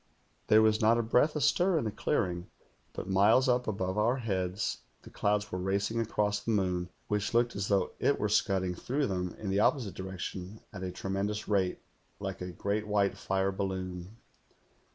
There 0.47 0.63
was 0.63 0.81
not 0.81 0.97
a 0.97 1.03
breath 1.03 1.35
astir 1.35 1.77
in 1.77 1.83
the 1.83 1.91
clearing, 1.91 2.47
but 2.91 3.07
miles 3.07 3.47
up 3.47 3.67
above 3.67 3.99
our 3.99 4.17
heads 4.17 4.79
the 5.03 5.11
clouds 5.11 5.51
were 5.51 5.59
racing 5.59 5.99
across 5.99 6.39
the 6.39 6.49
moon, 6.49 6.89
which 7.07 7.35
looked 7.35 7.55
as 7.55 7.67
though 7.67 7.91
it 7.99 8.19
were 8.19 8.27
scudding 8.27 8.73
through 8.73 9.05
them 9.05 9.35
in 9.37 9.51
the 9.51 9.59
opposite 9.59 9.93
direction 9.93 10.59
at 10.73 10.81
a 10.81 10.89
tremen 10.91 11.27
dous 11.27 11.47
rate, 11.47 11.83
like 12.19 12.41
a 12.41 12.51
great 12.51 12.87
white 12.87 13.15
fire 13.15 13.51
balloon. 13.51 14.17